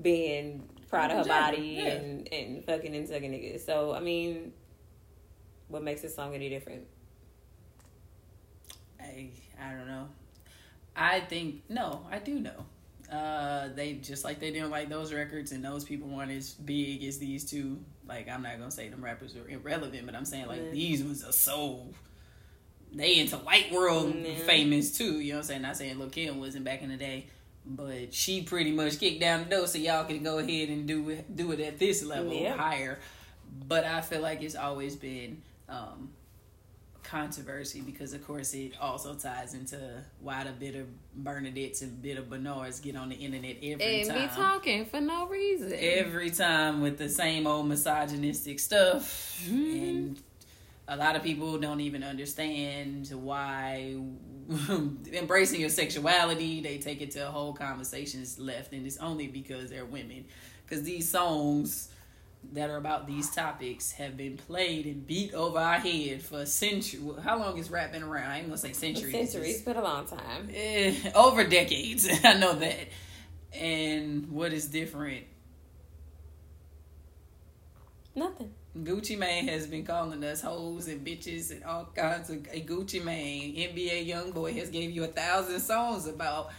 [0.00, 1.86] being proud of her body yeah.
[1.86, 3.66] and and fucking and sucking niggas.
[3.66, 4.52] So I mean,
[5.66, 6.86] what makes this song any different?
[9.00, 10.06] I I don't know.
[10.96, 12.66] I think no, I do know.
[13.10, 17.04] Uh, they just like they didn't like those records, and those people weren't as big
[17.04, 17.78] as these two.
[18.08, 20.72] Like I'm not gonna say them rappers are irrelevant, but I'm saying like mm.
[20.72, 21.86] these ones are so
[22.92, 24.36] they into white world mm.
[24.40, 25.20] famous too.
[25.20, 25.62] You know what I'm saying?
[25.62, 27.26] Not saying Lil Kim wasn't back in the day,
[27.66, 31.10] but she pretty much kicked down the door so y'all can go ahead and do
[31.10, 32.56] it do it at this level yeah.
[32.56, 32.98] higher.
[33.68, 36.10] But I feel like it's always been um,
[37.04, 39.78] controversy because of course it also ties into
[40.20, 40.86] why the bit of
[41.22, 44.18] Bernadettes and bit of Bernards get on the internet every and time.
[44.18, 45.72] And be talking for no reason.
[45.78, 49.40] Every time with the same old misogynistic stuff.
[49.44, 49.84] Mm-hmm.
[49.84, 50.22] And
[50.88, 53.96] a lot of people don't even understand why
[55.12, 59.70] embracing your sexuality, they take it to a whole conversations left and it's only because
[59.70, 60.24] they're women.
[60.64, 61.90] Because these songs
[62.52, 66.46] that are about these topics have been played and beat over our head for a
[66.46, 67.00] century.
[67.22, 68.30] How long has rap been around?
[68.30, 69.12] I ain't gonna say centuries.
[69.12, 70.48] Centuries, but a long time.
[70.52, 72.08] Eh, over decades.
[72.24, 72.88] I know that.
[73.52, 75.24] And what is different?
[78.14, 78.52] Nothing.
[78.76, 83.04] Gucci Mane has been calling us hoes and bitches and all kinds of a Gucci
[83.04, 83.54] Mane.
[83.54, 86.50] NBA YoungBoy has gave you a thousand songs about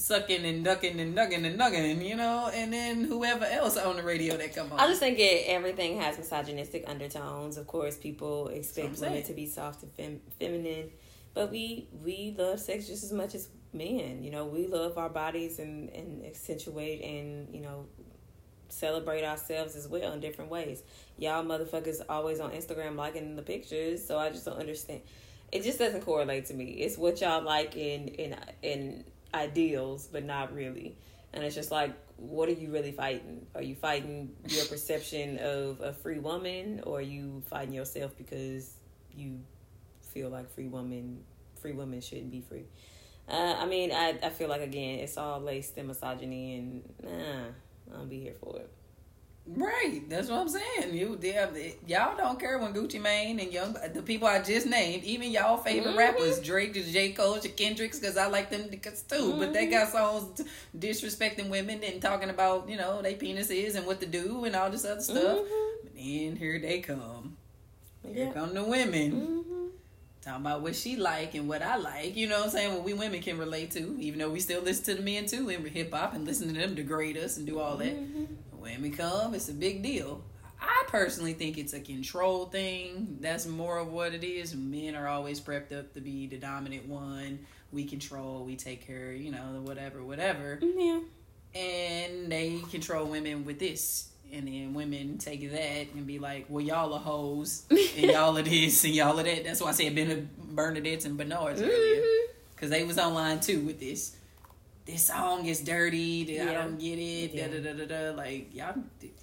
[0.00, 4.02] sucking and ducking and nugging and nugging, you know, and then whoever else on the
[4.02, 4.80] radio that come on.
[4.80, 7.58] I just think it, everything has misogynistic undertones.
[7.58, 10.90] Of course, people expect That's what I'm women to be soft and fem- feminine,
[11.34, 14.22] but we we love sex just as much as men.
[14.22, 17.86] You know, we love our bodies and and accentuate and you know
[18.70, 20.82] celebrate ourselves as well in different ways.
[21.18, 25.02] Y'all motherfuckers always on Instagram liking the pictures, so I just don't understand.
[25.52, 26.70] It just doesn't correlate to me.
[26.70, 29.04] It's what y'all like in in in
[29.34, 30.96] ideals, but not really.
[31.32, 33.46] And it's just like, what are you really fighting?
[33.54, 38.74] Are you fighting your perception of a free woman, or are you fighting yourself because
[39.14, 39.40] you
[40.02, 41.22] feel like free woman,
[41.60, 42.64] free women shouldn't be free?
[43.28, 47.44] Uh, I mean, I I feel like again, it's all laced in misogyny, and nah,
[47.92, 48.70] I don't be here for it.
[49.56, 50.94] Right, that's what I'm saying.
[50.94, 54.66] You, they have, y'all don't care when Gucci Mane and young the people I just
[54.66, 55.98] named, even y'all favorite Mhm.
[55.98, 59.34] rappers, Drake, J Cole, Kendricks, because I like them because too.
[59.38, 59.70] But they Mhm.
[59.72, 60.42] got songs
[60.78, 64.70] disrespecting women and talking about you know they penises and what to do and all
[64.70, 65.38] this other stuff.
[65.38, 65.46] Mhm.
[65.82, 67.36] But then here they come.
[68.06, 68.32] Here Yeah.
[68.32, 69.10] come the women.
[69.10, 69.40] hmm
[70.22, 72.74] Talking about what she like and what I like, you know what I'm saying?
[72.74, 75.48] What we women can relate to, even though we still listen to the men too
[75.48, 77.94] in hip hop and listen to them degrade us and do all that.
[78.60, 80.22] When we come, it's a big deal.
[80.60, 83.16] I personally think it's a control thing.
[83.20, 84.54] That's more of what it is.
[84.54, 87.38] Men are always prepped up to be the dominant one.
[87.72, 90.58] We control, we take care, you know, whatever, whatever.
[90.60, 91.00] Yeah.
[91.54, 94.10] And they control women with this.
[94.30, 98.42] And then women take that and be like, well, y'all are hoes, and y'all are
[98.42, 99.42] this, and y'all are that.
[99.42, 101.72] That's why I said Ben- Bernadette and Bernards earlier.
[101.72, 102.32] Mm-hmm.
[102.54, 104.14] Because they was online too with this.
[104.90, 106.26] This song is dirty.
[106.40, 106.54] I Yeah.
[106.54, 107.32] don't get it.
[107.32, 107.46] Yeah.
[107.48, 108.16] Da, da, da, da, da.
[108.16, 108.74] Like, y'all,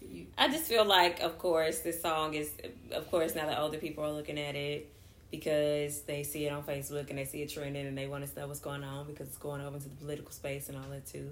[0.10, 2.50] you, I just feel like, of course, this song is,
[2.92, 4.90] of course, now the older people are looking at it
[5.30, 8.40] because they see it on Facebook and they see it trending and they want to
[8.40, 11.06] know what's going on because it's going over into the political space and all that
[11.06, 11.32] too.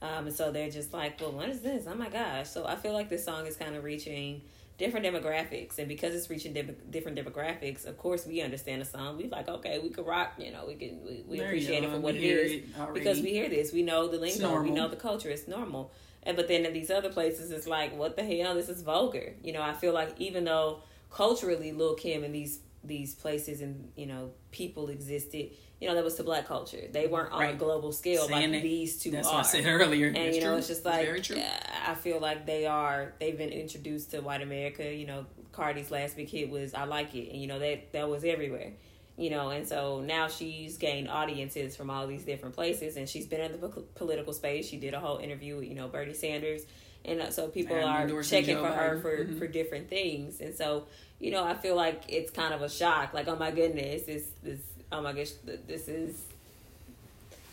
[0.00, 1.86] Um, and so they're just like, well, what is this?
[1.88, 2.48] Oh my gosh.
[2.48, 4.42] So I feel like this song is kind of reaching
[4.78, 5.78] different demographics.
[5.78, 9.16] And because it's reaching dem- different demographics, of course, we understand the song.
[9.16, 12.00] We like, okay, we could rock, you know, we can, we, we appreciate it for
[12.00, 13.72] what it it because we hear this.
[13.72, 14.60] We know the lingo.
[14.62, 15.30] We know the culture.
[15.30, 15.92] It's normal.
[16.24, 18.54] And but then in these other places, it's like, what the hell?
[18.54, 19.34] This is vulgar.
[19.42, 23.92] You know, I feel like even though culturally, Lil Kim and these these places and
[23.96, 25.50] you know people existed,
[25.82, 26.84] you know, that was to black culture.
[26.92, 29.34] They weren't on a global scale Saying like that- these two That's are.
[29.38, 30.06] what I said earlier.
[30.06, 30.58] And That's you know, true.
[30.58, 33.14] it's just That's like uh, I feel like they are.
[33.18, 34.84] They've been introduced to white America.
[34.94, 38.08] You know, Cardi's last big hit was "I Like It," and you know that that
[38.08, 38.72] was everywhere.
[39.18, 43.26] You know, and so now she's gained audiences from all these different places, and she's
[43.26, 44.66] been in the po- political space.
[44.68, 46.62] She did a whole interview with you know Bernie Sanders,
[47.04, 49.38] and uh, so people are checking for her for Mhm.
[49.38, 50.86] for different things, and so
[51.18, 53.12] you know I feel like it's kind of a shock.
[53.12, 54.60] Like, oh my goodness, this this
[54.92, 55.30] oh my gosh,
[55.66, 56.22] this is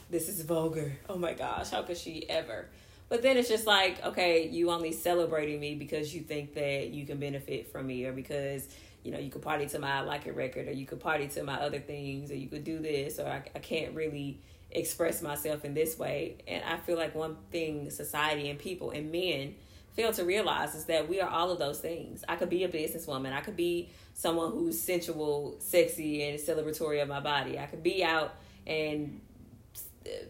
[0.10, 0.94] this is vulgar.
[1.08, 2.68] Oh my gosh, how could she ever?
[3.10, 7.06] But then it's just like, okay, you only celebrating me because you think that you
[7.06, 8.68] can benefit from me, or because
[9.04, 11.44] you know you could party to my like it record, or you could party to
[11.44, 14.40] my other things, or you could do this, or I, I can't really
[14.72, 16.36] express myself in this way.
[16.48, 19.56] And I feel like one thing society and people and men
[19.94, 22.24] fail to realize is that we are all of those things.
[22.30, 23.34] I could be a businesswoman.
[23.34, 23.90] I could be
[24.20, 27.58] someone who's sensual, sexy, and celebratory of my body.
[27.58, 28.36] I could be out
[28.68, 29.22] and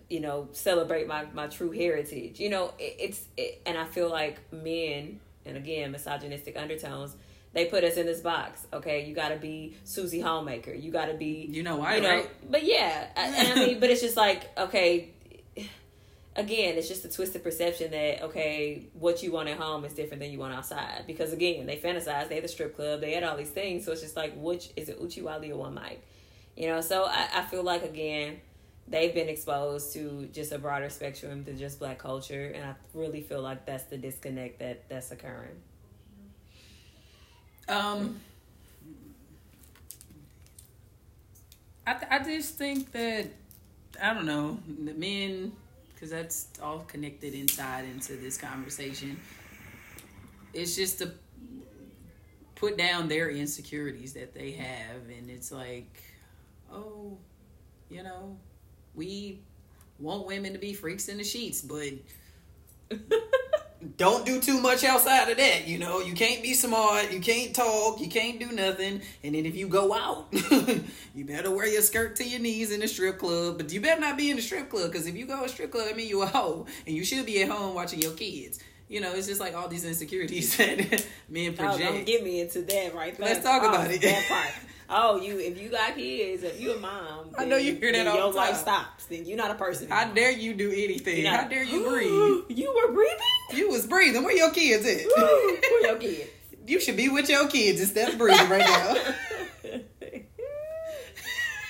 [0.10, 4.10] you know celebrate my my true heritage you know it, it's it, and i feel
[4.10, 7.16] like men and again misogynistic undertones
[7.54, 11.06] they put us in this box okay you got to be susie homemaker you got
[11.06, 12.52] to be You know why, you know right?
[12.52, 15.12] but yeah I, i mean but it's just like okay
[16.36, 20.22] again it's just a twisted perception that okay what you want at home is different
[20.22, 21.04] than you want outside.
[21.08, 23.86] Because again they fantasize they had the strip club they had all these things.
[23.86, 26.02] So it's just like which is it uchiwali or one mic?
[26.56, 28.42] You know so I, I feel like again
[28.88, 32.52] they've been exposed to just a broader spectrum than just black culture.
[32.56, 35.62] And i really feel like that's the disconnect that that's occurring.
[37.68, 38.20] Um,
[41.86, 43.28] I th- I just think that
[44.02, 45.52] I don't know the men
[46.00, 49.20] because that's all connected inside into this conversation.
[50.54, 51.12] It's just to
[52.56, 56.02] put down their insecurities that they have, and it's like,
[56.72, 57.18] oh,
[57.90, 58.38] you know,
[58.96, 59.42] we
[60.00, 61.92] want women to be freaks in the sheets, but
[63.98, 65.68] don't do too much outside of that.
[65.68, 69.02] You know, you can't be smart, you can't talk, you can't do nothing.
[69.24, 70.28] And then if you go out,
[71.16, 73.58] you better wear your skirt to your knees in the strip club.
[73.58, 75.50] But you better not be in the strip club because if you go to a
[75.50, 78.14] strip club, I mean you a hoe, and you should be at home watching your
[78.14, 78.60] kids.
[78.90, 81.90] You know, it's just like all these insecurities that men project.
[81.90, 83.28] Oh, don't get me into that right there.
[83.28, 84.02] Let's talk Oh, about it.
[84.02, 84.54] That part.
[84.92, 87.98] Oh, you if you got kids, if you a mom, I know you hear that
[88.00, 89.06] then all your the life stops.
[89.06, 89.88] Then you're not a person.
[89.88, 90.16] How anymore.
[90.16, 91.24] dare you do anything?
[91.26, 92.58] Not- How dare you breathe?
[92.58, 93.18] you were breathing.
[93.54, 94.24] You was breathing.
[94.24, 95.06] Where your kids at?
[95.16, 96.30] Where your kids?
[96.68, 98.96] you should be with your kids instead of breathing right now.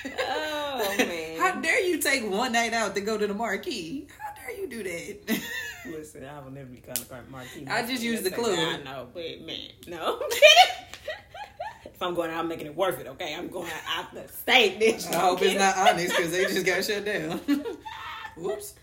[0.28, 1.38] oh man.
[1.38, 4.08] How dare you take one night out to go to the marquee?
[4.18, 5.40] How dare you do that?
[5.86, 7.66] Listen, I will never be kind of marquee.
[7.68, 8.54] I just use the clue.
[8.54, 10.22] I know, but man, no.
[12.00, 13.06] If I'm going out, I'm making it worth it.
[13.08, 15.12] Okay, I'm going out the state, bitch.
[15.12, 17.38] I hope it's not honest because they just got shut down.
[18.38, 18.74] Whoops.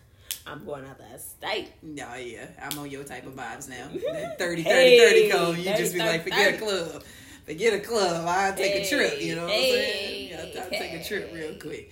[0.46, 1.72] I'm going out the state.
[1.82, 3.88] No, yeah, I'm on your type of vibes now.
[4.14, 7.04] That 30, 30, Hey, 30 code, you just be 30, like, forget a club.
[7.46, 8.28] Forget a club.
[8.28, 10.30] I'll take a trip, you know what I'm saying?
[10.30, 11.92] Hey, I'll, I'll take a trip real quick.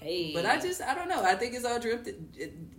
[0.00, 1.22] Hey, But I just, I don't know.
[1.22, 2.10] I think it's all drenched,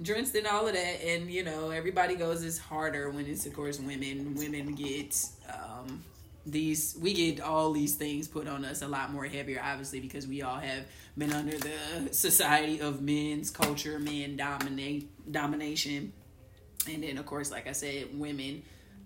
[0.01, 1.05] drenched in all of that.
[1.05, 4.33] And, you know, everybody goes, it's harder when it's, of course, women.
[4.35, 5.15] Women get
[5.53, 6.03] um,
[6.45, 10.27] these, we get all these things put on us a lot more heavier, obviously, because
[10.27, 10.85] we all have
[11.17, 16.13] been under the society of men's culture, men dominate, domination.
[16.87, 18.63] And then, of course, like I said, women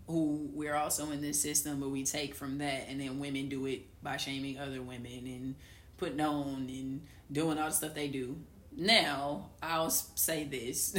[0.08, 3.68] who we're also in this system, but we take from that, and then women do
[3.68, 5.56] it by shaming other women and
[5.98, 8.36] putting on and doing all the stuff they do.
[8.76, 10.96] Now, I'll say this: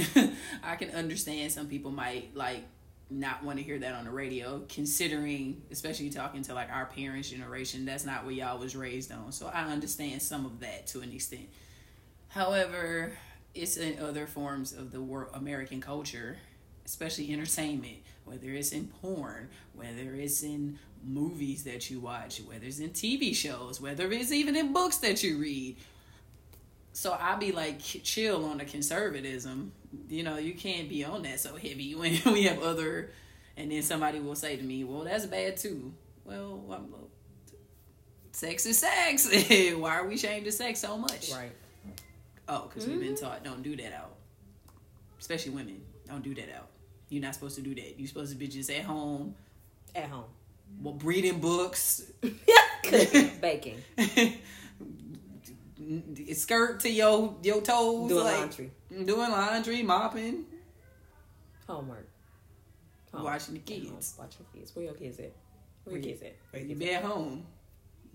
[0.63, 2.63] I can understand some people might like
[3.11, 7.31] not want to hear that on the radio, considering, especially talking to like our parents'
[7.31, 9.33] generation, that's not what y'all was raised on.
[9.33, 11.49] So I understand some of that to an extent.
[12.29, 13.13] However,
[13.55, 16.39] it's in other forms of the world, American culture,
[16.87, 22.79] especially entertainment, whether it's in porn, whether it's in movies that you watch, whether it's
[22.79, 25.77] in TV shows, whether it's even in books that you read.
[27.01, 29.73] So I be like, chill on the conservatism.
[30.11, 33.11] You know, you can't be on that so heavy when we have other.
[33.57, 35.95] And then somebody will say to me, "Well, that's bad too."
[36.27, 36.93] Well, I'm,
[38.33, 39.31] sex is sex.
[39.77, 41.33] Why are we ashamed of sex so much?
[41.33, 41.53] right.
[42.47, 43.25] Oh, because we've been mm-hmm.
[43.25, 44.17] taught don't do that out.
[45.19, 46.69] Especially women, don't do that out.
[47.09, 47.99] You're not supposed to do that.
[47.99, 49.35] You're supposed to be just at home,
[49.95, 50.25] At home,
[50.83, 52.03] well, reading books,
[52.83, 53.83] cooking, baking,
[56.35, 60.45] skirt to your your toes, doing like, laundry, doing laundry, mopping,
[61.67, 62.07] homework,
[63.13, 63.25] Home.
[63.25, 64.15] watching the kids.
[64.19, 64.75] Watching kids.
[64.75, 65.33] Where your kids at?
[65.85, 66.37] Where your kids at?
[66.51, 67.47] Where You your kids at home.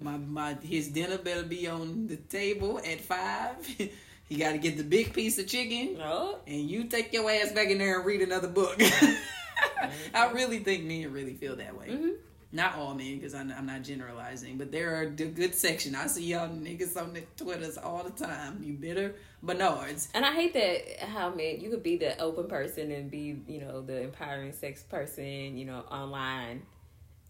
[0.02, 3.66] My my his dinner better be on the table at five.
[4.28, 5.98] he got to get the big piece of chicken.
[5.98, 6.40] No.
[6.48, 8.82] and you take your ass back in there and read another book.
[10.14, 11.88] I really think men really feel that way.
[11.88, 12.16] Mhm.
[12.52, 15.94] Not all men, because I'm, I'm not generalizing, but there are a good section.
[15.96, 18.62] I see y'all niggas on the Twitters all the time.
[18.64, 19.16] You bitter,
[19.48, 23.42] it's And I hate that how man you could be the open person and be
[23.48, 26.62] you know the empowering sex person you know online,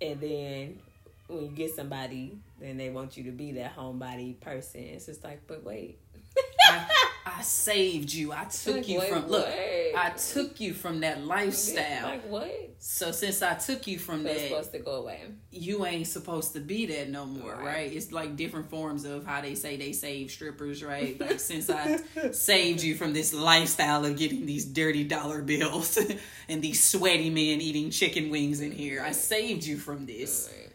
[0.02, 0.80] and then
[1.28, 4.82] when you get somebody, then they want you to be that homebody person.
[4.82, 6.00] It's just like, but wait,
[6.70, 6.86] I,
[7.26, 8.32] I saved you.
[8.32, 9.48] I took Like, you wait, from look.
[9.48, 9.94] wait.
[9.96, 12.04] I took you from that lifestyle.
[12.04, 12.65] like what?
[12.80, 15.22] So since I took you from So that, supposed to go away.
[15.52, 17.66] you ain't supposed to be that no more, Right.
[17.66, 17.94] right?
[17.94, 21.20] It's like different forms of how they say they save strippers, right?
[21.20, 21.98] Like since I
[22.32, 25.98] saved you from this lifestyle of getting these dirty dollar bills
[26.50, 30.50] and these sweaty men eating chicken wings in here, I saved you from this.
[30.56, 30.72] Right.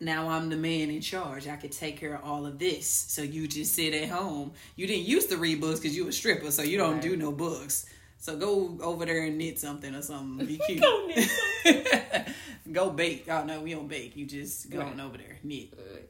[0.00, 1.46] Now I'm the man in charge.
[1.46, 2.88] I could take care of all of this.
[2.88, 4.52] So you just sit at home.
[4.74, 7.02] You didn't used to read books because you were a stripper, so you don't Right.
[7.02, 7.86] do no books.
[8.22, 10.46] So go over there and knit something or something.
[10.46, 10.80] Be cute.
[10.80, 12.28] Go knit
[12.72, 13.26] go bake.
[13.28, 14.16] Oh no, we don't bake.
[14.16, 14.92] You just go Right.
[14.92, 15.74] on over there, knit.
[15.76, 16.08] Right.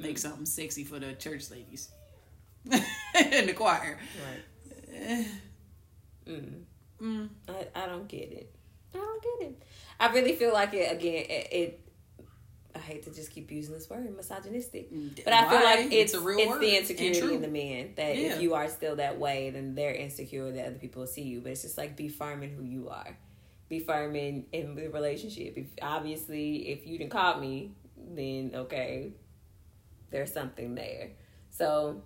[0.00, 1.90] Make something sexy for the church ladies
[2.72, 3.98] and the choir.
[4.90, 5.26] Right.
[6.28, 6.62] Mm.
[7.00, 7.28] mm.
[7.48, 8.54] I, I don't get it.
[8.94, 9.62] I don't get it.
[9.98, 11.24] I really feel like it again.
[11.28, 11.81] It, it
[12.82, 14.92] hate to just keep using this word, misogynistic.
[14.92, 17.92] Mm, but I feel like it's a real it's word the insecurity in the man
[17.96, 18.34] that Yeah.
[18.34, 21.40] if you are still that way, then they're insecure that other people will see you.
[21.40, 23.16] But it's just like be firm in who you are,
[23.68, 25.56] be firm in in the relationship.
[25.56, 29.12] If obviously if you didn't call me, then okay,
[30.10, 31.10] there's something there.
[31.50, 32.02] So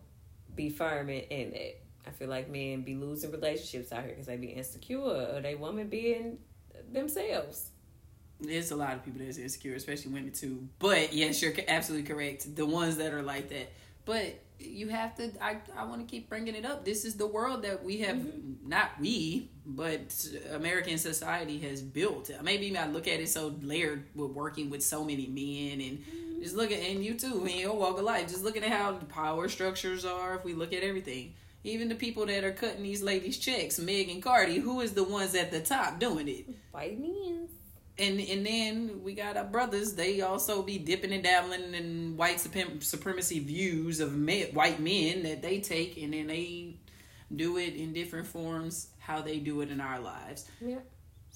[0.54, 1.82] be firm in, in it.
[2.06, 5.54] I feel like men be losing relationships out here because they be insecure or they
[5.56, 6.38] women being
[6.92, 7.70] themselves.
[8.40, 10.68] There's a lot of people that's insecure, especially women too.
[10.78, 12.54] But yes, you're absolutely correct.
[12.54, 13.72] The ones that are like that.
[14.04, 17.26] But you have to i i want to keep bringing it up this is the
[17.26, 18.68] world that we have mm-hmm.
[18.68, 24.30] not we but american society has built maybe i look at it so layered with
[24.30, 26.42] working with so many men and mm-hmm.
[26.42, 28.92] just look at and you too in your walk of life just looking at how
[28.92, 31.34] the power structures are if we look at everything
[31.64, 35.04] even the people that are cutting these ladies checks meg and cardi who is the
[35.04, 37.48] ones at the top doing it White men.
[37.98, 39.94] And and then we got our brothers.
[39.94, 45.40] They also be dipping and dabbling in white supremacy views of men, white men that
[45.42, 46.76] they take, and then they
[47.34, 50.44] do it in different forms how they do it in our lives.
[50.60, 50.78] Yeah.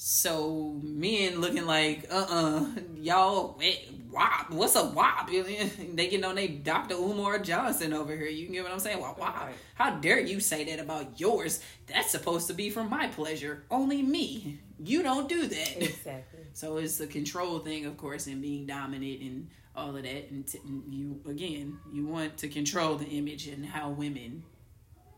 [0.02, 3.74] So men looking like uh uh-uh, uh y'all eh,
[4.10, 6.94] WAP what's a WAP they getting on they Dr.
[6.94, 9.54] Umar Johnson over here you get what I'm saying well, WAP Right.
[9.74, 14.00] how dare you say that about yours that's supposed to be for my pleasure only
[14.00, 16.29] me you don't do that Exactly.
[16.52, 20.30] So it's the control thing, of course, and being dominant and all of that.
[20.30, 24.42] And, t- and you again, you want to control the image and how women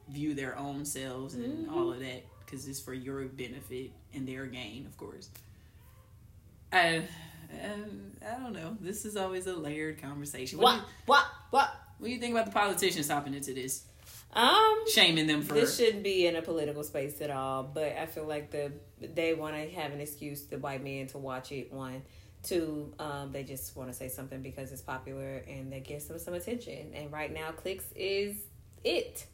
[0.09, 1.75] view their own selves and mm-hmm.
[1.75, 5.31] all of that because it's for your benefit and their gain, of course.
[6.73, 7.03] I,
[7.51, 7.75] I,
[8.27, 8.77] I don't know.
[8.81, 10.59] This is always a layered conversation.
[10.59, 10.77] What, What?
[10.77, 11.25] you, What?
[11.51, 11.69] What?
[11.99, 13.85] what do you think about the politicians hopping into this,
[14.33, 14.85] Um.
[14.93, 15.55] shaming them for?
[15.55, 19.35] This shouldn't be in a political space at all, but I feel like the they
[19.35, 21.73] want to have an excuse, the white men, to watch it.
[21.73, 22.03] One,
[22.43, 26.19] two, um, they just want to say something because it's popular and that gives them
[26.19, 26.93] some attention.
[26.95, 28.37] And right now, clicks is
[28.85, 29.27] it.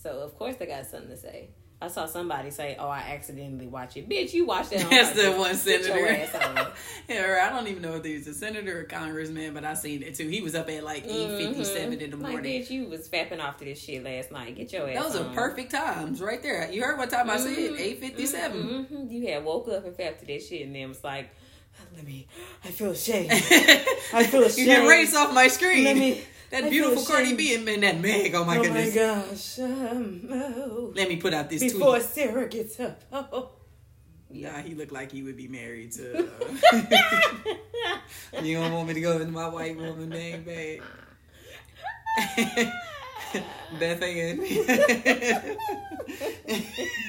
[0.00, 1.48] So of course they got something to say.
[1.84, 4.84] I saw somebody say, "Oh, I accidentally watched it." Bitch, you watched that.
[4.84, 5.98] on That's the one senator.
[7.08, 10.02] yeah, I don't even know if he was a senator or congressman, but I seen
[10.02, 10.28] it too.
[10.28, 12.22] He was up at like eight fifty seven in the Mhm.
[12.22, 12.62] Like, morning.
[12.62, 14.56] bitch, you was fapping off to this shit last night.
[14.56, 15.12] Get your ass.
[15.12, 16.70] Those are perfect times right there.
[16.70, 17.56] You heard what time I said?
[17.56, 17.78] Mhm.
[17.80, 18.86] Eight fifty seven.
[18.90, 19.10] Mhm.
[19.12, 21.28] You had woke up and fapped to this shit, and then was like,
[21.94, 22.26] "Let me.
[22.64, 23.30] I feel ashamed.
[23.32, 24.58] I feel ashamed.
[24.68, 25.84] You can erase off my screen.
[25.84, 26.22] Let me.
[26.54, 27.34] I that feel beautiful Cardi.
[27.34, 28.34] B and, and that Meg.
[28.34, 28.94] Oh my oh goodness.
[28.94, 29.58] my gosh.
[29.58, 30.92] Um, oh.
[30.94, 32.02] Let me put out this Before tweet.
[32.02, 33.02] Sarah gets up.
[33.12, 33.50] Oh.
[34.30, 36.28] Nah, he looked like he would be married to.
[38.34, 40.82] Uh, you don't want me to go into my white woman bang bag.
[43.78, 44.38] Beth Ann.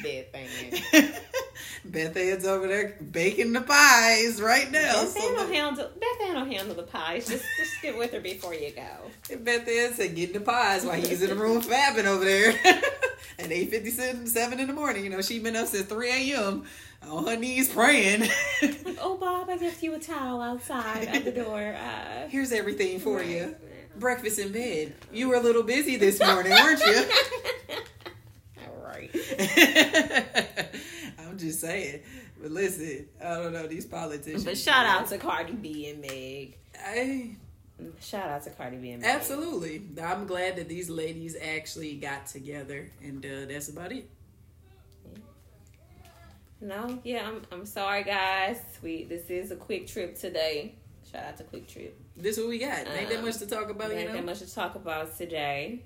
[0.04, 1.14] Bad thing.
[1.84, 4.94] Beth Ann's over there baking the pies right now.
[5.04, 5.90] Beth So Ann will handle.
[6.00, 7.28] Beth Ann will handle the pies.
[7.28, 9.36] Just, just get with her before you go.
[9.38, 12.50] Beth Ann said getting the pies while he's in the room fabbing over there
[13.40, 15.04] at eight fifty seven in the morning.
[15.04, 16.66] You know, she's been up since three a.m.
[17.08, 18.30] on her knees praying.
[19.02, 21.76] Oh, Bob, I left you a towel outside at the door.
[21.78, 23.56] Uh, Here's everything for you.
[23.98, 24.94] Breakfast in bed.
[25.12, 27.04] You were a little busy this morning, weren't you?
[28.66, 29.10] All right.
[31.36, 32.02] I'm just saying.
[32.42, 34.46] But listen, I don't know these politicians.
[34.46, 36.58] But shout out to Cardi B and Meg.
[36.82, 37.36] I,
[38.02, 39.12] Shout out to Cardi B and Meg.
[39.16, 39.82] absolutely.
[40.02, 44.10] I'm glad that these ladies actually got together, and uh, that's about it.
[46.62, 48.58] No, yeah, I'm I'm sorry guys.
[48.82, 50.76] We this is a quick trip today.
[51.12, 51.92] Shout out to QuikTrip.
[52.18, 52.88] This is what we got.
[52.88, 54.16] Ain't that Um, much to talk about, There you ain't know.
[54.18, 55.84] that much to talk about today.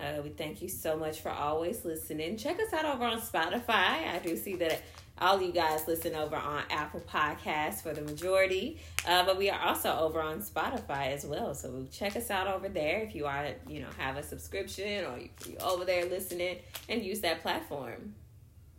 [0.00, 2.36] Uh, we thank you so much for always listening.
[2.36, 3.68] Check us out over on Spotify.
[4.14, 4.80] I do see that
[5.18, 9.60] all you guys listen over on Apple Podcasts for the majority, uh, but we are
[9.60, 11.54] also over on Spotify as well.
[11.54, 15.18] So check us out over there if you are, you know, have a subscription or
[15.18, 16.56] you, you over there listening
[16.88, 18.14] and use that platform.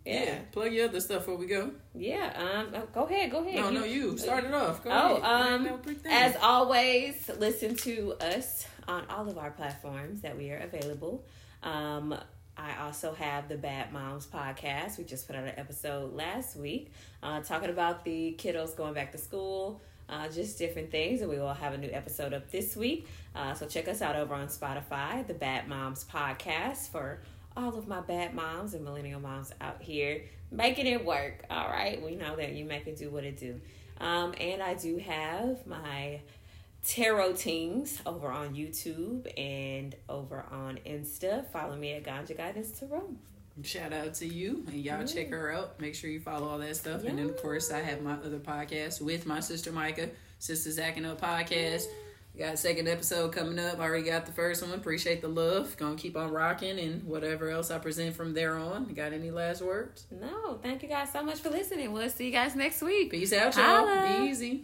[0.03, 0.24] Yeah.
[0.24, 1.69] Yeah, plug your other stuff before we go.
[1.93, 2.34] yeah.
[2.36, 3.57] Um, oh, go ahead, go ahead.
[3.59, 4.84] No, no, you start it off.
[4.84, 5.53] Go Oh, ahead.
[5.53, 6.11] um, No, big thing.
[6.11, 11.23] As always, listen to us on all of our platforms that we are available.
[11.63, 12.15] Um,
[12.57, 14.97] I also have the Bad Moms podcast.
[14.97, 16.91] We just put out an episode last week
[17.23, 21.21] uh, talking about the kiddos going back to school, uh, just different things.
[21.21, 23.07] And we will have a new episode up this week.
[23.36, 27.21] Uh, so check us out over on Spotify, the Bad Moms podcast, for
[27.55, 30.21] all of my bad moms and millennial moms out here
[30.51, 31.45] making it work.
[31.49, 32.01] All right.
[32.01, 33.59] We know that you make it do what it do.
[33.99, 36.19] Um, and I do have my
[36.84, 41.45] tarot teams over on YouTube and over on Insta.
[41.51, 43.15] Follow me at Ganja Guidance Tarot.
[43.63, 45.79] Shout out to you and y'all check her out.
[45.79, 47.03] Make sure you follow all that stuff.
[47.03, 50.09] And then of course I have my other podcast with my sister Micah,
[50.39, 51.86] sister Sisters Acting Up Podcast.
[52.38, 53.79] Got a second episode coming up.
[53.79, 54.71] I already got the first one.
[54.71, 55.75] Appreciate the love.
[55.75, 58.86] Gonna keep on rocking and whatever else I present from there on.
[58.93, 60.05] Got any last words?
[60.09, 61.91] No, thank you guys so much for listening.
[61.91, 63.11] We'll see you guys next week.
[63.11, 63.86] Peace out, y'all.
[63.86, 64.21] Holla.
[64.21, 64.59] Be easy.